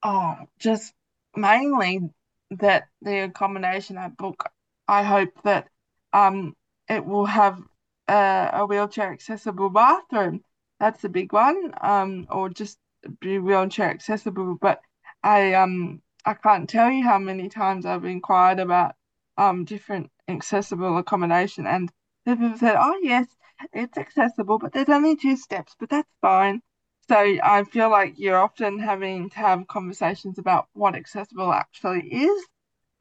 Oh, 0.03 0.35
just 0.59 0.93
mainly 1.35 2.09
that 2.51 2.87
the 3.01 3.23
accommodation 3.25 3.97
I 3.97 4.09
book, 4.09 4.49
I 4.87 5.03
hope 5.03 5.41
that 5.43 5.69
um 6.13 6.55
it 6.89 7.05
will 7.05 7.25
have 7.25 7.59
a, 8.07 8.49
a 8.53 8.65
wheelchair 8.65 9.11
accessible 9.13 9.69
bathroom. 9.69 10.43
That's 10.83 11.03
a 11.03 11.09
big 11.09 11.33
one. 11.33 11.73
Um, 11.81 12.27
or 12.29 12.49
just 12.49 12.77
be 13.19 13.39
wheelchair 13.39 13.89
accessible. 13.89 14.57
But 14.61 14.81
I 15.23 15.53
um 15.53 16.01
I 16.25 16.33
can't 16.35 16.69
tell 16.69 16.91
you 16.91 17.03
how 17.03 17.17
many 17.19 17.49
times 17.49 17.85
I've 17.85 18.05
inquired 18.05 18.59
about 18.59 18.95
um 19.37 19.65
different 19.65 20.11
accessible 20.27 20.97
accommodation 20.97 21.65
and 21.67 21.91
people 22.25 22.55
said, 22.57 22.75
Oh 22.79 22.99
yes, 23.01 23.27
it's 23.73 23.97
accessible, 23.97 24.59
but 24.59 24.73
there's 24.73 24.89
only 24.89 25.15
two 25.15 25.37
steps, 25.37 25.75
but 25.79 25.89
that's 25.89 26.13
fine. 26.21 26.61
So 27.09 27.15
I 27.17 27.63
feel 27.63 27.89
like 27.89 28.19
you're 28.19 28.37
often 28.37 28.79
having 28.79 29.29
to 29.31 29.37
have 29.37 29.67
conversations 29.67 30.37
about 30.39 30.67
what 30.73 30.95
accessible 30.95 31.51
actually 31.53 32.07
is. 32.13 32.45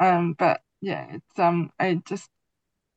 Um, 0.00 0.34
but 0.34 0.62
yeah, 0.82 1.06
it's 1.16 1.38
um 1.38 1.72
I 1.80 2.02
just 2.06 2.30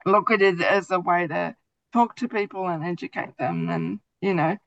look 0.05 0.31
at 0.31 0.41
it 0.41 0.61
as 0.61 0.91
a 0.91 0.99
way 0.99 1.27
to 1.27 1.55
talk 1.93 2.15
to 2.17 2.27
people 2.27 2.67
and 2.67 2.83
educate 2.83 3.37
them 3.37 3.69
and, 3.69 3.99
you 4.21 4.33
know, 4.33 4.57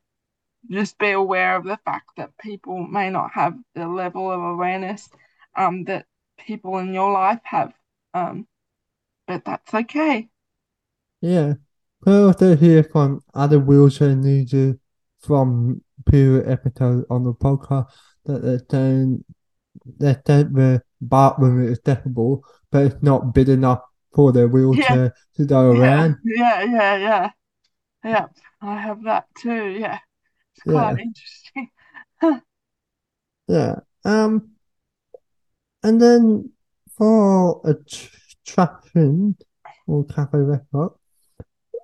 just 0.70 0.98
be 0.98 1.10
aware 1.10 1.56
of 1.56 1.64
the 1.64 1.78
fact 1.84 2.10
that 2.16 2.36
people 2.38 2.78
may 2.86 3.10
not 3.10 3.32
have 3.32 3.54
the 3.74 3.86
level 3.88 4.30
of 4.30 4.40
awareness 4.42 5.08
um 5.56 5.84
that 5.84 6.06
people 6.38 6.78
in 6.78 6.94
your 6.94 7.12
life 7.12 7.40
have. 7.44 7.72
Um, 8.14 8.46
but 9.26 9.44
that's 9.44 9.74
okay. 9.74 10.28
Yeah. 11.20 11.54
We 12.04 12.12
also 12.14 12.56
hear 12.56 12.84
from 12.84 13.20
other 13.34 13.58
wheelchair 13.58 14.10
users 14.10 14.76
from 15.20 15.82
previous 16.06 16.46
episodes 16.46 17.06
on 17.10 17.24
the 17.24 17.34
podcast 17.34 17.90
that 18.24 18.42
they're 18.42 18.62
saying 18.70 19.24
they 19.98 20.14
think 20.14 20.54
the 20.54 20.82
bathroom 21.00 21.64
is 21.64 21.78
accessible, 21.78 22.44
but 22.70 22.86
it's 22.86 23.02
not 23.02 23.34
big 23.34 23.48
enough 23.50 23.82
for 24.14 24.32
their 24.32 24.48
Yeah, 24.70 24.98
wheelchair 24.98 25.14
to 25.36 25.46
go 25.46 25.70
yeah, 25.70 25.72
around. 25.72 26.16
yeah, 26.24 26.62
yeah, 26.64 26.96
yeah. 26.96 27.30
Yeah, 28.04 28.26
I 28.62 28.80
have 28.80 29.04
that 29.04 29.26
too. 29.36 29.66
Yeah, 29.68 30.00
it's 30.58 30.64
quite 30.64 30.90
Yeah. 30.90 30.98
interesting. 30.98 31.70
Yeah. 33.48 33.80
Um, 34.04 34.54
and 35.82 36.00
then 36.00 36.52
for 36.96 37.60
attraction 37.64 39.36
or 39.86 40.04
cafe 40.04 40.38
restaurant, 40.38 40.92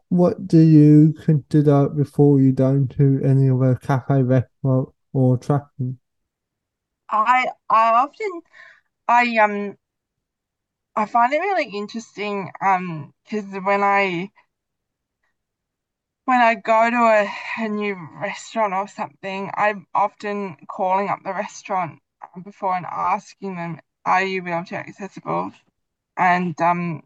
what 0.08 0.46
do 0.46 0.58
you 0.60 1.14
consider 1.24 1.88
before 1.90 2.40
you 2.40 2.52
go 2.52 2.86
to 2.86 3.20
any 3.24 3.50
other 3.50 3.76
cafe 3.76 4.22
restaurant 4.22 4.90
or 5.12 5.36
attraction? 5.36 5.98
I 7.08 7.48
I 7.70 7.92
often 7.94 8.42
I 9.08 9.36
um 9.38 9.78
I 10.96 11.06
find 11.06 11.32
it 11.32 11.38
really 11.38 11.70
interesting 11.76 12.50
um 12.60 13.14
because 13.22 13.44
when 13.62 13.84
I 13.84 14.30
when 16.26 16.40
I 16.40 16.54
go 16.54 16.90
to 16.90 16.96
a, 16.96 17.64
a 17.64 17.68
new 17.68 17.96
restaurant 18.20 18.74
or 18.74 18.88
something, 18.88 19.50
I'm 19.54 19.86
often 19.94 20.56
calling 20.68 21.08
up 21.08 21.20
the 21.24 21.32
restaurant 21.32 22.00
before 22.44 22.76
and 22.76 22.86
asking 22.86 23.56
them, 23.56 23.80
"Are 24.04 24.22
you 24.24 24.42
wheelchair 24.42 24.80
accessible?" 24.80 25.52
And 26.16 26.60
um, 26.60 27.02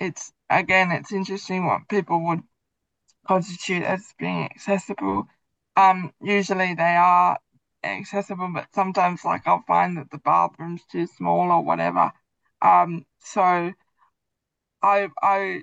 it's 0.00 0.32
again, 0.50 0.92
it's 0.92 1.12
interesting 1.12 1.66
what 1.66 1.88
people 1.88 2.20
would 2.26 2.42
constitute 3.26 3.82
as 3.84 4.14
being 4.18 4.44
accessible. 4.46 5.28
Um, 5.76 6.12
usually 6.20 6.74
they 6.74 6.96
are 6.96 7.38
accessible, 7.84 8.50
but 8.54 8.68
sometimes 8.74 9.24
like 9.24 9.46
I'll 9.46 9.62
find 9.66 9.98
that 9.98 10.10
the 10.10 10.18
bathroom's 10.18 10.84
too 10.86 11.06
small 11.06 11.50
or 11.52 11.62
whatever. 11.64 12.12
Um, 12.62 13.04
so 13.20 13.72
I 14.82 15.08
I 15.22 15.62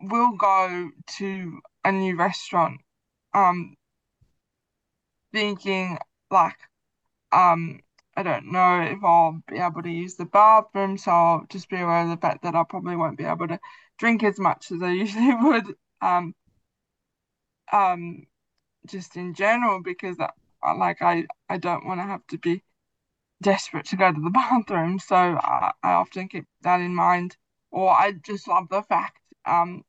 will 0.00 0.32
go 0.36 0.90
to 1.18 1.60
a 1.84 1.92
new 1.92 2.16
restaurant, 2.16 2.80
um, 3.34 3.76
thinking 5.32 5.98
like 6.30 6.56
um 7.32 7.80
I 8.16 8.22
don't 8.22 8.50
know 8.50 8.80
if 8.80 9.04
I'll 9.04 9.42
be 9.48 9.58
able 9.58 9.82
to 9.82 9.90
use 9.90 10.16
the 10.16 10.24
bathroom, 10.24 10.96
so 10.96 11.10
I'll 11.10 11.46
just 11.50 11.68
be 11.68 11.76
aware 11.80 12.02
of 12.02 12.08
the 12.08 12.16
fact 12.16 12.42
that 12.44 12.54
I 12.54 12.64
probably 12.64 12.96
won't 12.96 13.18
be 13.18 13.24
able 13.24 13.46
to 13.48 13.60
drink 13.98 14.24
as 14.24 14.38
much 14.38 14.72
as 14.72 14.82
I 14.82 14.90
usually 15.04 15.34
would. 15.34 15.74
Um, 16.00 16.34
um, 17.72 18.26
just 18.86 19.16
in 19.16 19.34
general 19.34 19.82
because 19.82 20.18
I, 20.20 20.72
like 20.72 21.02
I 21.02 21.26
I 21.48 21.58
don't 21.58 21.86
want 21.86 22.00
to 22.00 22.04
have 22.04 22.26
to 22.28 22.38
be 22.38 22.62
desperate 23.42 23.86
to 23.86 23.96
go 23.96 24.12
to 24.12 24.20
the 24.20 24.30
bathroom, 24.42 24.98
so 24.98 25.16
I, 25.16 25.72
I 25.82 25.92
often 25.92 26.28
keep 26.28 26.46
that 26.62 26.80
in 26.80 26.94
mind. 26.94 27.36
Or 27.70 27.90
I 27.90 28.12
just 28.12 28.48
love 28.48 28.68
the 28.70 28.82
fact 28.82 29.18
um 29.46 29.84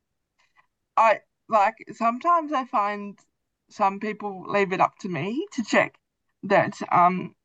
I 0.98 1.22
like 1.48 1.76
sometimes 1.94 2.52
I 2.52 2.66
find 2.66 3.18
some 3.70 4.00
people 4.00 4.44
leave 4.48 4.74
it 4.74 4.82
up 4.82 4.98
to 5.00 5.10
me 5.10 5.48
to 5.54 5.64
check 5.64 5.98
that 6.44 6.78
um 6.92 7.36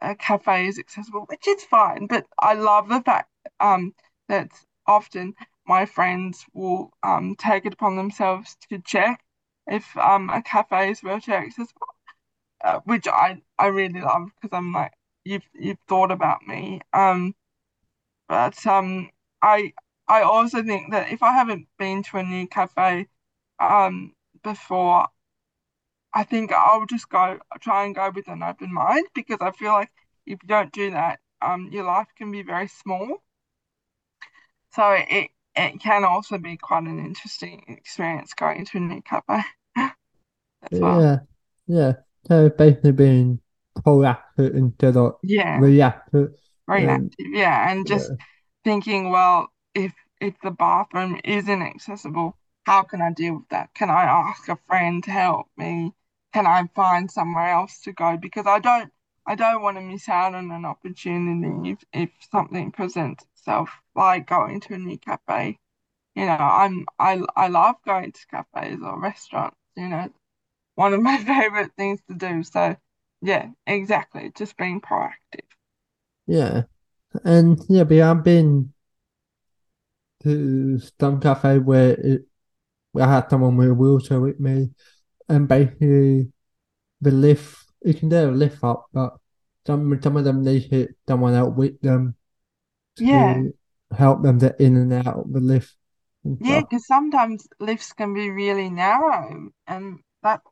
a 0.00 0.14
cafe 0.16 0.66
is 0.66 0.78
accessible, 0.78 1.22
which 1.26 1.46
is 1.46 1.64
fine, 1.64 2.06
but 2.06 2.26
I 2.38 2.54
love 2.54 2.88
the 2.88 3.00
fact 3.02 3.30
um 3.60 3.94
that 4.28 4.50
often 4.86 5.34
my 5.66 5.86
friends 5.86 6.44
will 6.52 6.92
um 7.02 7.36
take 7.36 7.64
it 7.66 7.74
upon 7.74 7.96
themselves 7.96 8.56
to 8.68 8.78
check 8.80 9.24
if 9.66 9.96
um 9.96 10.28
a 10.30 10.42
cafe 10.42 10.90
is 10.90 11.02
wheelchair 11.02 11.44
accessible, 11.44 11.94
uh, 12.64 12.80
which 12.84 13.08
I 13.08 13.42
I 13.58 13.68
really 13.68 14.00
love 14.02 14.30
because 14.40 14.56
I'm 14.56 14.72
like 14.72 14.92
you've 15.24 15.48
you've 15.54 15.80
thought 15.88 16.12
about 16.12 16.46
me. 16.46 16.80
Um, 16.92 17.34
but 18.28 18.66
um 18.66 19.10
I 19.42 19.72
I 20.12 20.22
also 20.22 20.62
think 20.62 20.92
that 20.92 21.12
if 21.12 21.22
I 21.22 21.32
haven't 21.34 21.68
been 21.78 22.02
to 22.04 22.18
a 22.18 22.22
new 22.22 22.46
cafe 22.48 23.08
um 23.60 24.14
before, 24.42 25.08
I 26.14 26.24
think 26.24 26.52
I'll 26.52 26.86
just 26.86 27.10
go 27.10 27.38
try 27.60 27.84
and 27.84 27.94
go 27.94 28.10
with 28.10 28.26
an 28.26 28.42
open 28.42 28.72
mind 28.72 29.08
because 29.14 29.42
I 29.42 29.50
feel 29.50 29.72
like 29.74 29.92
if 30.24 30.42
you 30.42 30.48
don't 30.48 30.72
do 30.72 30.90
that, 30.92 31.20
um, 31.42 31.68
your 31.70 31.84
life 31.84 32.08
can 32.16 32.30
be 32.32 32.40
very 32.42 32.68
small. 32.68 33.22
So 34.72 34.90
it 35.08 35.30
it 35.54 35.80
can 35.80 36.04
also 36.04 36.36
be 36.38 36.56
quite 36.56 36.82
an 36.84 36.98
interesting 36.98 37.64
experience 37.68 38.34
going 38.34 38.64
to 38.64 38.78
a 38.78 38.80
new 38.80 39.02
cafe 39.02 39.42
well. 40.80 41.06
Yeah, 41.06 41.20
yeah. 41.66 41.92
So 42.26 42.48
basically 42.50 42.92
being 42.92 43.40
proactive 43.76 44.54
instead 44.54 44.96
of 44.96 45.16
Yeah, 45.22 45.64
reactive. 45.64 46.34
very 46.66 46.86
Um. 46.86 47.12
Yeah, 47.18 47.70
and 47.70 47.86
yeah, 47.86 47.86
just 47.86 48.12
thinking, 48.64 49.10
well, 49.10 49.48
if 49.74 49.92
if 50.22 50.40
the 50.42 50.50
bathroom 50.52 51.20
isn't 51.24 51.62
accessible, 51.62 52.38
how 52.66 52.84
can 52.84 53.02
I 53.02 53.12
deal 53.12 53.34
with 53.36 53.48
that? 53.50 53.74
Can 53.74 53.90
I 53.90 54.04
ask 54.04 54.48
a 54.48 54.56
friend 54.56 55.04
to 55.04 55.10
help 55.12 55.48
me? 55.58 55.94
Can 56.34 56.46
I 56.46 56.66
find 56.74 57.10
somewhere 57.10 57.50
else 57.50 57.80
to 57.82 57.92
go? 57.92 58.16
Because 58.18 58.46
I 58.46 58.60
don't 58.60 58.92
I 59.26 59.36
don't 59.36 59.62
want 59.62 59.78
to 59.78 59.82
miss 59.82 60.08
out 60.08 60.34
on 60.34 60.50
an 60.52 60.64
opportunity 60.66 61.72
if, 61.72 61.84
if 61.92 62.10
something 62.30 62.72
presents 62.72 63.24
itself, 63.34 63.70
like 63.96 64.26
going 64.28 64.60
to 64.62 64.74
a 64.74 64.78
new 64.78 64.98
cafe. 64.98 65.58
You 66.14 66.26
know, 66.26 66.32
I'm 66.38 66.86
I 66.98 67.22
I 67.36 67.48
love 67.48 67.76
going 67.84 68.12
to 68.12 68.26
cafes 68.28 68.80
or 68.82 69.00
restaurants, 69.00 69.58
you 69.76 69.88
know, 69.88 70.10
one 70.76 70.94
of 70.94 71.02
my 71.02 71.18
favorite 71.24 71.72
things 71.76 72.00
to 72.08 72.14
do. 72.16 72.42
So 72.44 72.76
yeah, 73.22 73.50
exactly. 73.66 74.32
Just 74.36 74.56
being 74.58 74.80
proactive. 74.82 75.46
yeah. 76.26 76.62
And 77.24 77.60
yeah, 77.68 77.84
been 77.84 78.14
to 78.14 78.71
some 81.00 81.20
cafe 81.20 81.58
where 81.58 81.92
it 81.94 82.22
I 82.98 83.06
had 83.14 83.30
someone 83.30 83.56
with 83.56 83.70
a 83.70 83.74
wheelchair 83.74 84.20
with 84.20 84.40
me, 84.40 84.70
and 85.28 85.48
basically 85.48 86.32
the 87.00 87.10
lift 87.12 87.66
you 87.84 87.94
can 87.94 88.08
do 88.10 88.30
a 88.30 88.32
lift 88.32 88.64
up, 88.64 88.86
but 88.92 89.16
some 89.66 90.00
some 90.02 90.16
of 90.18 90.24
them 90.24 90.44
need 90.44 90.72
it 90.72 90.96
someone 91.08 91.34
else 91.34 91.54
with 91.56 91.80
them 91.82 92.16
Yeah. 92.98 93.42
to 93.42 93.54
help 93.96 94.22
them 94.22 94.38
get 94.38 94.60
in 94.60 94.76
and 94.76 94.92
out 94.92 95.18
of 95.18 95.32
the 95.32 95.40
lift 95.40 95.76
Yeah, 96.40 96.60
because 96.60 96.86
sometimes 96.86 97.48
lifts 97.58 97.94
can 97.94 98.12
be 98.12 98.28
really 98.28 98.68
narrow 98.68 99.50
and 99.66 100.00
that 100.22 100.42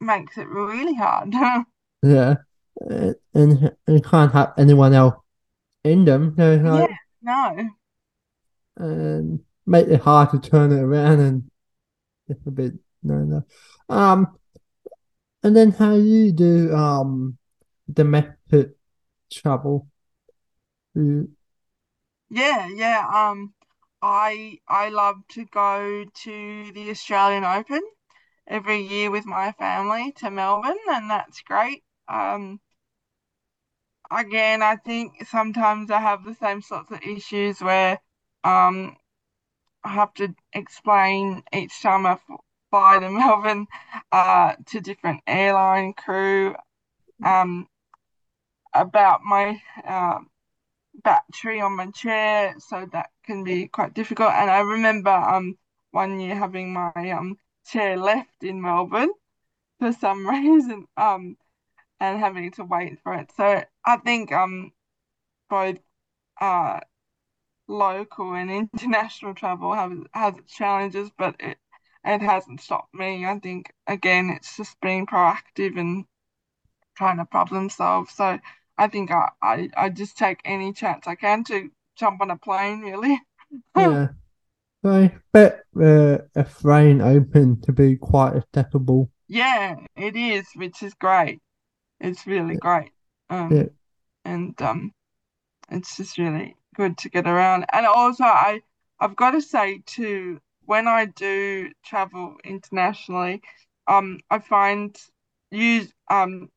makes 0.00 0.38
it 0.38 0.48
really 0.48 0.94
hard. 0.94 1.34
Yeah, 2.02 2.36
and, 2.80 3.16
and 3.34 3.76
you 3.88 4.00
can't 4.00 4.32
have 4.32 4.52
anyone 4.58 4.92
else 4.94 5.16
in 5.84 6.04
them, 6.06 6.34
so 6.36 6.56
Yeah, 6.66 6.86
like 6.86 6.90
no. 7.22 7.70
And 8.76 9.40
make 9.66 9.88
it 9.88 10.00
hard 10.02 10.30
to 10.30 10.38
turn 10.40 10.72
it 10.72 10.80
around 10.80 11.20
and 11.20 11.50
it's 12.28 12.46
a 12.46 12.50
bit 12.50 12.74
no 13.02 13.16
no. 13.24 13.44
Um, 13.88 14.38
and 15.42 15.56
then 15.56 15.70
how 15.72 15.94
you 15.94 16.32
do 16.32 16.74
um 16.74 17.38
domestic 17.92 18.76
travel? 19.32 19.88
You- 20.94 21.28
Yeah, 22.28 22.68
yeah. 22.68 23.06
Um, 23.30 23.54
I 24.02 24.58
I 24.68 24.90
love 24.90 25.26
to 25.28 25.46
go 25.46 26.04
to 26.04 26.72
the 26.72 26.90
Australian 26.90 27.44
Open 27.44 27.80
every 28.46 28.80
year 28.82 29.10
with 29.10 29.26
my 29.26 29.52
family 29.52 30.12
to 30.14 30.30
Melbourne, 30.30 30.78
and 30.88 31.10
that's 31.10 31.42
great. 31.42 31.84
Um, 32.08 32.60
again, 34.10 34.62
I 34.62 34.76
think 34.76 35.26
sometimes 35.26 35.90
I 35.90 36.00
have 36.00 36.24
the 36.24 36.34
same 36.34 36.62
sorts 36.62 36.90
of 36.90 37.02
issues 37.02 37.60
where 37.60 37.98
um 38.44 38.96
have 39.84 40.14
to 40.14 40.34
explain 40.52 41.42
each 41.52 41.82
time 41.82 42.06
I 42.06 42.18
fly 42.70 42.98
to 43.00 43.10
Melbourne 43.10 43.66
uh 44.12 44.54
to 44.66 44.80
different 44.80 45.22
airline 45.26 45.94
crew 45.94 46.54
um 47.24 47.68
about 48.74 49.22
my 49.22 49.60
uh, 49.86 50.18
battery 51.04 51.60
on 51.60 51.76
my 51.76 51.88
chair, 51.90 52.54
so 52.58 52.86
that 52.92 53.10
can 53.24 53.44
be 53.44 53.68
quite 53.68 53.94
difficult. 53.94 54.32
And 54.32 54.50
I 54.50 54.60
remember 54.60 55.10
um 55.10 55.58
one 55.92 56.20
year 56.20 56.36
having 56.36 56.72
my 56.72 56.92
um 57.12 57.36
chair 57.66 57.96
left 57.96 58.42
in 58.42 58.60
Melbourne 58.62 59.12
for 59.78 59.92
some 59.92 60.26
reason 60.28 60.86
um 60.96 61.36
and 62.00 62.18
having 62.20 62.50
to 62.52 62.64
wait 62.64 63.00
for 63.02 63.14
it. 63.14 63.30
So 63.36 63.64
I 63.86 63.96
think 63.98 64.32
um 64.32 64.72
both 65.50 65.78
uh 66.40 66.80
local 67.68 68.34
and 68.34 68.50
international 68.50 69.34
travel 69.34 69.74
have 69.74 69.92
has 70.14 70.36
its 70.38 70.52
challenges, 70.54 71.10
but 71.18 71.36
it 71.40 71.58
it 72.04 72.20
hasn't 72.22 72.60
stopped 72.60 72.94
me. 72.94 73.26
I 73.26 73.38
think 73.38 73.72
again 73.86 74.30
it's 74.30 74.56
just 74.56 74.80
being 74.80 75.06
proactive 75.06 75.78
and 75.78 76.06
trying 76.96 77.18
to 77.18 77.24
problem 77.24 77.70
solve. 77.70 78.10
So 78.10 78.38
I 78.78 78.88
think 78.88 79.10
I, 79.10 79.30
I, 79.42 79.70
I 79.76 79.90
just 79.90 80.18
take 80.18 80.40
any 80.44 80.72
chance 80.72 81.06
I 81.06 81.14
can 81.16 81.44
to 81.44 81.70
jump 81.96 82.20
on 82.20 82.30
a 82.30 82.38
plane, 82.38 82.80
really. 82.82 83.20
yeah, 83.74 84.08
I 84.84 85.02
expect 85.04 85.66
the 85.74 86.28
Australian 86.36 87.00
Open 87.02 87.60
to 87.62 87.72
be 87.72 87.96
quite 87.96 88.36
accessible. 88.36 89.10
Yeah, 89.28 89.76
it 89.96 90.16
is, 90.16 90.46
which 90.54 90.82
is 90.82 90.94
great. 90.94 91.40
It's 92.00 92.26
really 92.26 92.56
great. 92.56 92.92
Yeah, 93.48 93.64
Um, 93.64 93.68
and 94.24 94.60
um, 94.62 94.92
it's 95.70 95.96
just 95.96 96.18
really 96.18 96.56
good 96.74 96.98
to 96.98 97.10
get 97.10 97.26
around. 97.28 97.66
And 97.72 97.86
also, 97.86 98.24
I 98.24 98.62
I've 99.00 99.16
got 99.16 99.32
to 99.32 99.42
say 99.42 99.82
too, 99.86 100.40
when 100.66 100.88
I 100.88 101.06
do 101.06 101.72
travel 101.84 102.36
internationally, 102.44 103.42
um, 103.88 104.20
I 104.30 104.38
find 104.40 104.96
use 105.50 105.92
um 106.10 106.50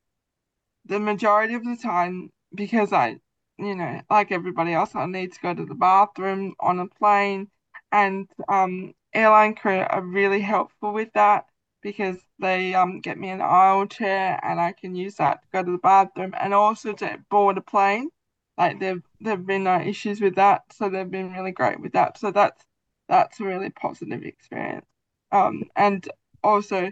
the 0.85 0.99
majority 0.99 1.53
of 1.53 1.63
the 1.63 1.75
time 1.77 2.31
because 2.55 2.93
I, 2.93 3.19
you 3.57 3.75
know, 3.75 4.01
like 4.09 4.31
everybody 4.31 4.73
else, 4.73 4.95
I 4.95 5.05
need 5.05 5.33
to 5.33 5.39
go 5.41 5.53
to 5.53 5.65
the 5.65 5.75
bathroom 5.75 6.55
on 6.59 6.79
a 6.79 6.87
plane, 6.87 7.49
and 7.91 8.27
um, 8.49 8.93
airline 9.13 9.55
crew 9.55 9.79
are 9.79 10.01
really 10.01 10.41
helpful 10.41 10.93
with 10.93 11.13
that 11.13 11.45
because 11.81 12.17
they 12.39 12.73
um 12.75 13.01
get 13.01 13.17
me 13.17 13.29
an 13.29 13.41
aisle 13.41 13.85
chair 13.87 14.39
and 14.43 14.59
I 14.59 14.73
can 14.73 14.95
use 14.95 15.15
that 15.17 15.41
to 15.43 15.47
go 15.53 15.63
to 15.63 15.71
the 15.73 15.77
bathroom 15.77 16.33
and 16.39 16.53
also 16.53 16.93
to 16.93 17.19
board 17.29 17.57
a 17.57 17.61
plane. 17.61 18.09
Like 18.57 18.79
there 18.79 19.01
there've 19.21 19.45
been 19.45 19.63
no 19.65 19.79
issues 19.81 20.21
with 20.21 20.35
that, 20.35 20.63
so 20.73 20.89
they've 20.89 21.09
been 21.09 21.31
really 21.31 21.51
great 21.51 21.79
with 21.79 21.93
that. 21.93 22.17
So 22.17 22.31
that's 22.31 22.63
that's 23.07 23.39
a 23.39 23.43
really 23.45 23.69
positive 23.69 24.23
experience. 24.23 24.85
Um, 25.31 25.63
and 25.75 26.07
also 26.43 26.91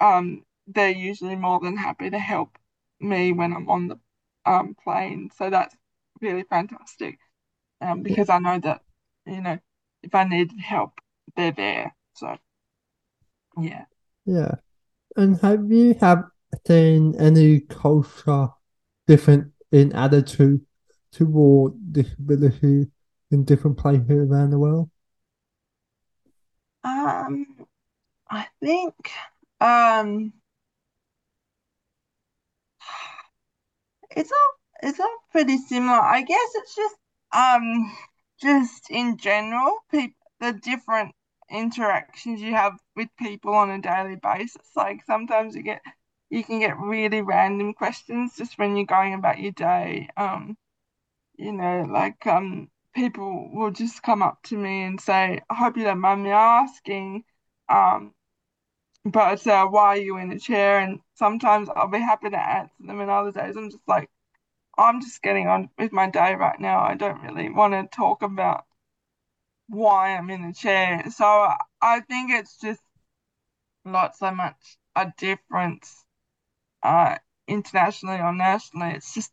um, 0.00 0.44
they're 0.66 0.90
usually 0.90 1.36
more 1.36 1.60
than 1.60 1.76
happy 1.76 2.10
to 2.10 2.18
help 2.18 2.58
me 3.00 3.32
when 3.32 3.52
I'm 3.52 3.68
on 3.68 3.88
the 3.88 3.98
um 4.46 4.74
plane. 4.82 5.30
So 5.36 5.50
that's 5.50 5.76
really 6.20 6.44
fantastic. 6.44 7.18
Um, 7.80 8.02
because 8.02 8.28
I 8.30 8.38
know 8.38 8.58
that, 8.60 8.82
you 9.26 9.40
know, 9.40 9.58
if 10.02 10.14
I 10.14 10.24
need 10.24 10.52
help, 10.60 11.00
they're 11.36 11.52
there. 11.52 11.94
So 12.14 12.36
yeah. 13.58 13.84
yeah. 14.24 14.54
And 15.16 15.38
have 15.40 15.70
you 15.70 15.94
have 16.00 16.24
seen 16.66 17.14
any 17.18 17.60
culture 17.60 18.48
different 19.06 19.51
in 19.72 19.92
attitude 19.94 20.64
toward 21.12 21.74
disability 21.92 22.88
in 23.30 23.44
different 23.44 23.78
places 23.78 24.10
around 24.10 24.50
the 24.50 24.58
world? 24.58 24.90
Um, 26.84 27.46
I 28.30 28.46
think 28.60 28.94
um 29.60 30.32
it's 34.10 34.32
all 34.32 34.88
it's 34.88 35.00
all 35.00 35.18
pretty 35.30 35.58
similar. 35.58 36.00
I 36.00 36.22
guess 36.22 36.50
it's 36.56 36.74
just 36.74 36.96
um 37.32 37.96
just 38.40 38.90
in 38.90 39.16
general, 39.16 39.78
people 39.90 40.16
the 40.40 40.52
different 40.52 41.14
interactions 41.50 42.40
you 42.40 42.52
have 42.54 42.72
with 42.96 43.08
people 43.18 43.54
on 43.54 43.70
a 43.70 43.80
daily 43.80 44.16
basis. 44.16 44.62
Like 44.74 45.04
sometimes 45.06 45.54
you 45.54 45.62
get 45.62 45.82
you 46.32 46.42
can 46.44 46.60
get 46.60 46.78
really 46.78 47.22
random 47.22 47.74
questions 47.74 48.36
just 48.38 48.58
when 48.58 48.76
you're 48.76 48.86
going 48.86 49.14
about 49.14 49.38
your 49.40 49.52
day. 49.52 50.08
Um, 50.16 50.56
you 51.36 51.52
know, 51.52 51.82
like 51.90 52.26
um 52.26 52.70
people 52.94 53.50
will 53.52 53.70
just 53.72 54.02
come 54.02 54.22
up 54.22 54.42
to 54.44 54.56
me 54.56 54.82
and 54.84 55.00
say, 55.00 55.40
I 55.50 55.54
hope 55.54 55.76
you 55.76 55.84
don't 55.84 56.00
mind 56.00 56.24
me 56.24 56.30
asking, 56.30 57.24
um, 57.68 58.14
but 59.04 59.46
uh, 59.46 59.66
why 59.68 59.88
are 59.88 59.98
you 59.98 60.18
in 60.18 60.32
a 60.32 60.38
chair? 60.38 60.80
And 60.80 61.00
sometimes 61.14 61.68
I'll 61.70 61.88
be 61.88 62.00
happy 62.00 62.30
to 62.30 62.38
answer 62.38 62.74
them, 62.80 63.00
and 63.00 63.10
other 63.10 63.32
days 63.32 63.56
I'm 63.56 63.70
just 63.70 63.88
like 63.88 64.10
I'm 64.78 65.00
just 65.02 65.22
getting 65.22 65.48
on 65.48 65.70
with 65.78 65.92
my 65.92 66.10
day 66.10 66.34
right 66.36 66.60
now. 66.60 66.80
I 66.80 66.94
don't 66.96 67.22
really 67.22 67.50
want 67.50 67.74
to 67.74 67.96
talk 67.96 68.22
about 68.22 68.64
why 69.68 70.16
I'm 70.16 70.30
in 70.30 70.46
the 70.46 70.52
chair. 70.54 71.04
So 71.10 71.48
I 71.80 72.00
think 72.00 72.30
it's 72.30 72.58
just 72.58 72.80
not 73.84 74.16
so 74.16 74.30
much 74.32 74.76
a 74.96 75.12
difference 75.18 76.01
uh 76.82 77.16
internationally 77.48 78.18
or 78.20 78.32
nationally. 78.32 78.94
It's 78.94 79.14
just 79.14 79.32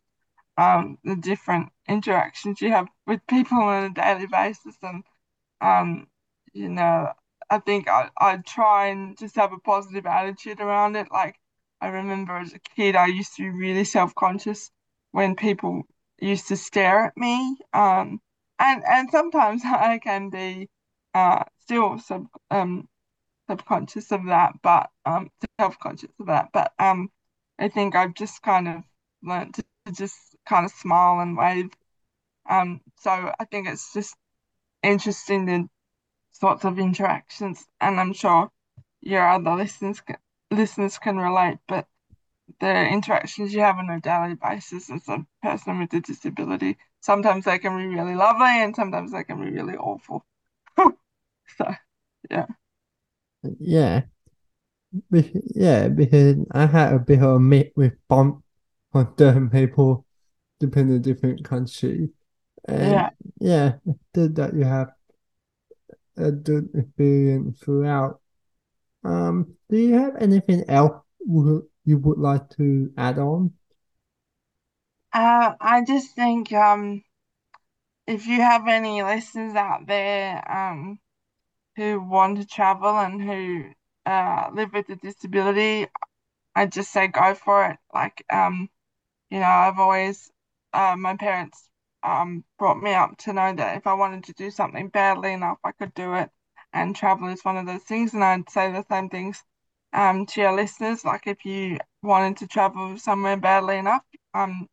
um 0.56 0.98
the 1.04 1.16
different 1.16 1.70
interactions 1.88 2.60
you 2.60 2.70
have 2.72 2.88
with 3.06 3.26
people 3.28 3.58
on 3.58 3.84
a 3.84 3.90
daily 3.90 4.26
basis 4.26 4.76
and 4.82 5.04
um 5.60 6.06
you 6.52 6.68
know 6.68 7.12
I 7.50 7.58
think 7.60 7.88
I 7.88 8.10
I 8.18 8.36
try 8.38 8.88
and 8.88 9.18
just 9.18 9.36
have 9.36 9.52
a 9.52 9.58
positive 9.58 10.06
attitude 10.06 10.60
around 10.60 10.96
it. 10.96 11.08
Like 11.12 11.36
I 11.80 11.88
remember 11.88 12.36
as 12.36 12.52
a 12.54 12.60
kid 12.60 12.96
I 12.96 13.06
used 13.06 13.36
to 13.36 13.42
be 13.42 13.50
really 13.58 13.84
self-conscious 13.84 14.70
when 15.12 15.34
people 15.36 15.82
used 16.20 16.48
to 16.48 16.56
stare 16.56 17.06
at 17.06 17.16
me. 17.16 17.56
Um 17.72 18.20
and 18.58 18.82
and 18.84 19.10
sometimes 19.10 19.62
I 19.66 19.98
can 20.02 20.30
be 20.30 20.68
uh 21.14 21.44
still 21.60 21.98
sub 21.98 22.26
um 22.50 22.88
subconscious 23.50 24.12
of 24.12 24.26
that, 24.26 24.54
but 24.62 24.90
um 25.06 25.30
self-conscious 25.60 26.10
of 26.20 26.26
that. 26.26 26.50
But 26.52 26.72
um 26.78 27.10
I 27.60 27.68
think 27.68 27.96
I've 27.96 28.14
just 28.14 28.42
kind 28.42 28.68
of 28.68 28.84
learned 29.22 29.54
to, 29.56 29.64
to 29.86 29.92
just 29.92 30.18
kind 30.48 30.66
of 30.66 30.72
smile 30.72 31.20
and 31.20 31.36
wave. 31.36 31.70
Um 32.48 32.80
so 33.00 33.10
I 33.40 33.44
think 33.46 33.68
it's 33.68 33.92
just 33.94 34.16
interesting 34.82 35.46
the 35.46 35.68
sorts 36.32 36.64
of 36.64 36.78
interactions 36.78 37.66
and 37.80 38.00
I'm 38.00 38.12
sure 38.14 38.50
your 39.02 39.28
other 39.28 39.54
listeners 39.56 40.02
listeners 40.50 40.98
can 40.98 41.18
relate, 41.18 41.58
but 41.68 41.86
the 42.60 42.86
interactions 42.88 43.54
you 43.54 43.60
have 43.60 43.78
on 43.78 43.90
a 43.90 44.00
daily 44.00 44.34
basis 44.34 44.90
as 44.90 45.08
a 45.08 45.26
person 45.42 45.78
with 45.80 45.92
a 45.94 46.00
disability. 46.00 46.78
Sometimes 47.00 47.44
they 47.44 47.58
can 47.58 47.76
be 47.76 47.86
really 47.86 48.14
lovely 48.14 48.62
and 48.62 48.76
sometimes 48.76 49.12
they 49.12 49.24
can 49.24 49.40
be 49.44 49.50
really 49.50 49.76
awful. 49.76 50.24
so, 50.78 51.74
yeah. 52.30 52.46
Yeah. 53.58 54.02
Yeah, 55.54 55.88
because 55.88 56.36
I 56.52 56.66
had 56.66 56.92
a 56.94 56.98
bit 56.98 57.22
of 57.22 57.30
a 57.36 57.40
meet 57.40 57.72
with 57.76 57.94
bump 58.08 58.44
on 58.92 59.14
different 59.16 59.52
people 59.52 60.04
depending 60.60 60.96
on 60.96 61.02
different 61.02 61.44
country. 61.44 62.10
And 62.66 62.90
Yeah. 62.90 63.10
yeah, 63.40 63.74
it's 63.86 63.98
good 64.14 64.36
that 64.36 64.54
you 64.54 64.64
have 64.64 64.92
a 66.16 66.30
good 66.32 66.68
experience 66.74 67.58
throughout. 67.60 68.20
Um, 69.04 69.54
do 69.70 69.78
you 69.78 69.94
have 69.94 70.16
anything 70.16 70.64
else 70.68 71.02
you 71.26 71.98
would 71.98 72.18
like 72.18 72.50
to 72.58 72.92
add 72.96 73.18
on? 73.18 73.52
Uh, 75.12 75.54
I 75.60 75.84
just 75.84 76.16
think 76.16 76.52
um, 76.52 77.04
if 78.06 78.26
you 78.26 78.40
have 78.42 78.68
any 78.68 79.02
listeners 79.02 79.54
out 79.54 79.86
there 79.86 80.42
um, 80.50 80.98
who 81.76 82.00
want 82.00 82.38
to 82.38 82.46
travel 82.46 82.98
and 82.98 83.22
who 83.22 83.72
uh, 84.06 84.50
live 84.54 84.72
with 84.72 84.88
a 84.90 84.96
disability, 84.96 85.88
I 86.54 86.66
just 86.66 86.92
say 86.92 87.08
go 87.08 87.34
for 87.34 87.66
it. 87.66 87.78
Like, 87.94 88.24
um, 88.32 88.68
you 89.30 89.40
know, 89.40 89.46
I've 89.46 89.78
always, 89.78 90.30
uh, 90.72 90.96
my 90.98 91.16
parents 91.16 91.68
um, 92.02 92.44
brought 92.58 92.82
me 92.82 92.94
up 92.94 93.18
to 93.18 93.32
know 93.32 93.54
that 93.54 93.76
if 93.78 93.86
I 93.86 93.94
wanted 93.94 94.24
to 94.24 94.32
do 94.34 94.50
something 94.50 94.88
badly 94.88 95.32
enough, 95.32 95.58
I 95.64 95.72
could 95.72 95.94
do 95.94 96.14
it. 96.14 96.30
And 96.72 96.94
travel 96.96 97.28
is 97.28 97.44
one 97.44 97.56
of 97.56 97.66
those 97.66 97.82
things. 97.82 98.14
And 98.14 98.24
I'd 98.24 98.50
say 98.50 98.72
the 98.72 98.84
same 98.90 99.08
things 99.08 99.42
um, 99.92 100.26
to 100.26 100.40
your 100.40 100.52
listeners. 100.52 101.04
Like, 101.04 101.26
if 101.26 101.44
you 101.44 101.78
wanted 102.02 102.38
to 102.38 102.46
travel 102.48 102.98
somewhere 102.98 103.36
badly 103.36 103.78
enough, 103.78 104.04
um, 104.34 104.68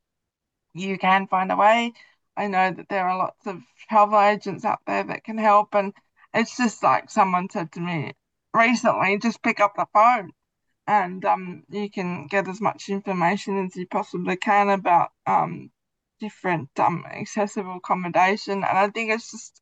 you 0.73 0.97
can 0.97 1.27
find 1.27 1.51
a 1.51 1.55
way. 1.55 1.93
I 2.37 2.47
know 2.47 2.71
that 2.71 2.89
there 2.89 3.07
are 3.07 3.17
lots 3.17 3.47
of 3.47 3.61
travel 3.89 4.19
agents 4.19 4.65
out 4.65 4.79
there 4.85 5.03
that 5.03 5.23
can 5.23 5.37
help. 5.37 5.73
And 5.75 5.93
it's 6.33 6.57
just 6.57 6.83
like 6.83 7.09
someone 7.09 7.49
said 7.49 7.71
to 7.73 7.79
me 7.79 8.13
recently, 8.57 9.19
just 9.19 9.43
pick 9.43 9.59
up 9.59 9.73
the 9.75 9.87
phone 9.93 10.31
and 10.87 11.23
um, 11.25 11.63
you 11.69 11.89
can 11.89 12.27
get 12.27 12.47
as 12.47 12.61
much 12.61 12.89
information 12.89 13.65
as 13.65 13.75
you 13.75 13.85
possibly 13.87 14.37
can 14.37 14.69
about 14.69 15.09
um, 15.25 15.69
different 16.19 16.69
um, 16.79 17.03
accessible 17.11 17.77
accommodation. 17.77 18.63
And 18.63 18.77
I 18.77 18.89
think 18.89 19.11
it's 19.11 19.31
just 19.31 19.61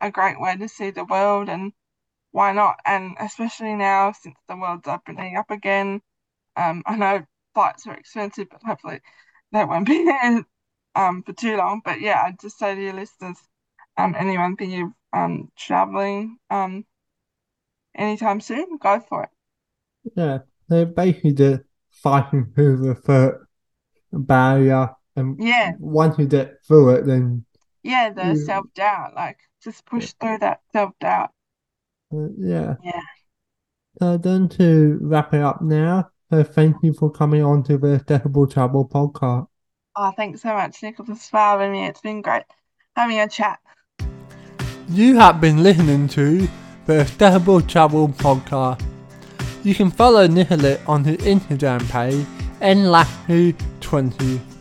a 0.00 0.10
great 0.10 0.40
way 0.40 0.56
to 0.56 0.68
see 0.68 0.90
the 0.90 1.04
world 1.04 1.48
and 1.48 1.72
why 2.32 2.52
not? 2.52 2.76
And 2.86 3.16
especially 3.20 3.74
now 3.74 4.12
since 4.12 4.36
the 4.48 4.56
world's 4.56 4.88
opening 4.88 5.36
up 5.36 5.50
again, 5.50 6.00
um, 6.56 6.82
I 6.86 6.96
know 6.96 7.24
flights 7.54 7.86
are 7.86 7.94
expensive, 7.94 8.48
but 8.50 8.62
hopefully 8.64 9.00
they 9.52 9.64
won't 9.64 9.86
be 9.86 10.10
um, 10.94 11.22
for 11.22 11.32
too 11.34 11.56
long. 11.56 11.82
But 11.84 12.00
yeah, 12.00 12.22
I'd 12.24 12.40
just 12.40 12.58
say 12.58 12.74
to 12.74 12.82
your 12.82 12.94
listeners, 12.94 13.36
um, 13.98 14.14
anyone 14.18 14.56
thinking 14.56 14.82
of 14.84 14.90
um, 15.20 15.50
traveling 15.58 16.38
um, 16.50 16.84
anytime 17.94 18.40
soon, 18.40 18.76
go 18.78 19.00
for 19.00 19.24
it. 19.24 19.30
Yeah, 20.16 20.38
they're 20.68 20.86
basically 20.86 21.32
just 21.32 21.62
fighting 21.90 22.52
through 22.54 22.78
the 22.78 22.94
third 22.94 23.46
barrier, 24.12 24.90
and 25.16 25.36
Yeah, 25.40 25.72
once 25.78 26.18
you 26.18 26.26
get 26.26 26.64
through 26.66 26.90
it, 26.90 27.06
then 27.06 27.44
yeah, 27.82 28.10
the 28.10 28.22
Yeah. 28.22 28.34
self-doubt, 28.34 29.14
like 29.14 29.38
just 29.62 29.84
push 29.86 30.12
through 30.12 30.38
that 30.38 30.60
self-doubt. 30.72 31.30
uh, 32.12 32.28
yeah. 32.38 32.76
Yeah. 32.82 33.00
So 33.98 34.16
then 34.16 34.48
to 34.50 34.98
wrap 35.02 35.34
it 35.34 35.42
up 35.42 35.62
now, 35.62 36.10
so 36.30 36.42
thank 36.42 36.76
you 36.82 36.92
for 36.92 37.10
coming 37.10 37.42
on 37.42 37.62
to 37.64 37.78
the 37.78 37.94
Accessible 37.94 38.46
Travel 38.46 38.88
podcast. 38.88 39.46
Oh, 39.94 40.10
thanks 40.16 40.40
so 40.42 40.54
much, 40.54 40.82
Nicholas, 40.82 41.28
for 41.28 41.36
having 41.36 41.72
me. 41.72 41.86
It's 41.86 42.00
been 42.00 42.22
great 42.22 42.44
having 42.96 43.20
a 43.20 43.28
chat. 43.28 43.60
You 44.88 45.16
have 45.16 45.40
been 45.40 45.62
listening 45.62 46.08
to 46.08 46.48
the 46.86 47.00
Accessible 47.00 47.60
Travel 47.60 48.08
Podcast. 48.08 48.82
You 49.62 49.74
can 49.74 49.90
follow 49.90 50.26
Nicolette 50.26 50.80
on 50.86 51.04
his 51.04 51.18
Instagram 51.18 51.88
page, 51.90 52.26
nlahu20. 52.60 54.51